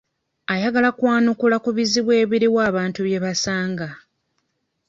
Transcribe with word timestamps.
Ayagala 0.53 0.89
kwanukula 0.97 1.57
ku 1.63 1.69
bizibu 1.77 2.11
ebiriwo 2.21 2.59
abantu 2.69 2.99
bye 3.07 3.19
basanga. 3.25 3.87